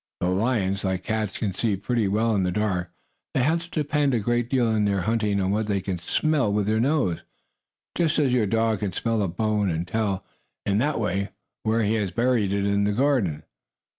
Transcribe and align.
Though 0.19 0.33
lions, 0.33 0.83
like 0.83 1.03
cats, 1.03 1.37
can 1.37 1.53
see 1.53 1.75
pretty 1.75 2.07
well 2.07 2.33
in 2.33 2.41
the 2.41 2.51
dark, 2.51 2.91
they 3.35 3.43
have 3.43 3.61
to 3.65 3.69
depend 3.69 4.15
a 4.15 4.19
great 4.19 4.49
deal 4.49 4.71
in 4.73 4.85
their 4.85 5.01
hunting 5.01 5.39
on 5.39 5.51
what 5.51 5.67
they 5.67 5.79
can 5.79 5.99
smell 5.99 6.51
with 6.51 6.65
their 6.65 6.79
nose, 6.79 7.21
just 7.95 8.17
as 8.17 8.33
your 8.33 8.47
dog 8.47 8.79
can 8.79 8.93
smell 8.93 9.21
a 9.21 9.27
bone, 9.27 9.69
and 9.69 9.87
tell, 9.87 10.25
in 10.65 10.79
that 10.79 10.99
way, 10.99 11.29
where 11.61 11.83
he 11.83 11.93
has 11.93 12.09
buried 12.09 12.51
it 12.51 12.65
in 12.65 12.85
the 12.85 12.93
garden. 12.93 13.43